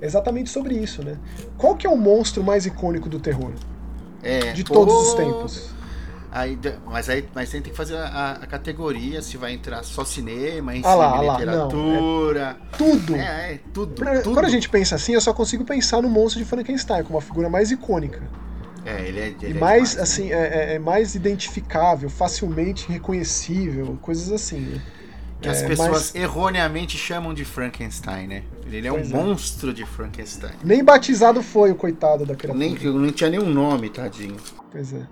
[0.00, 1.16] exatamente sobre isso, né?
[1.56, 3.52] Qual que é o monstro mais icônico do terror?
[4.22, 5.70] É, De pô, todos os tempos.
[6.34, 10.74] Aí, mas aí mas tem que fazer a, a categoria, se vai entrar só cinema,
[10.74, 12.56] em Ah lá, ah lá, literatura.
[12.78, 13.14] Tudo!
[13.16, 14.32] é, é, tudo, Pra- tudo.
[14.32, 17.22] Quando a gente pensa assim, eu só consigo pensar no monstro de Frankenstein como a
[17.22, 18.22] figura mais icônica.
[18.84, 20.02] É, ele é, ele e é mais, demais, né?
[20.02, 20.36] assim, é,
[20.72, 24.60] é- é mais identificável, facilmente reconhecível, coisas assim.
[24.60, 24.80] né?
[25.42, 28.42] Que as é, pessoas mas- erroneamente chamam de Frankenstein, né?
[28.70, 29.14] Ele é um Pois é.
[29.16, 30.52] monstro de Frankenstein.
[30.64, 32.58] Nem batizado foi o coitado da criatura.
[32.64, 34.36] Nem, nem tinha nenhum nome, tadinho.
[34.70, 35.02] Pois é.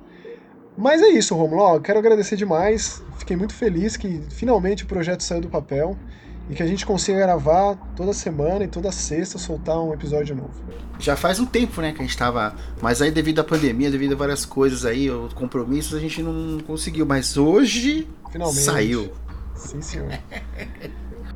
[0.79, 1.75] Mas é isso, Romulo.
[1.75, 3.03] Eu quero agradecer demais.
[3.19, 5.97] Fiquei muito feliz que finalmente o projeto saiu do papel
[6.49, 10.51] e que a gente consiga gravar toda semana e toda sexta soltar um episódio novo.
[10.99, 12.55] Já faz um tempo, né, que a gente tava.
[12.81, 16.61] Mas aí, devido à pandemia, devido a várias coisas aí, os compromissos, a gente não
[16.61, 17.05] conseguiu.
[17.05, 18.61] Mas hoje Finalmente.
[18.61, 19.11] saiu.
[19.61, 20.09] Sim, senhor.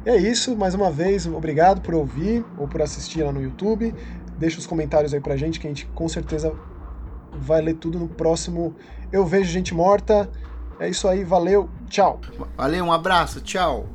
[0.04, 3.94] É isso, mais uma vez, obrigado por ouvir ou por assistir lá no YouTube.
[4.36, 6.52] Deixa os comentários aí pra gente que a gente com certeza
[7.32, 8.74] vai ler tudo no próximo
[9.12, 10.28] Eu Vejo Gente Morta.
[10.78, 12.20] É isso aí, valeu, tchau.
[12.56, 13.86] Valeu, um abraço, tchau.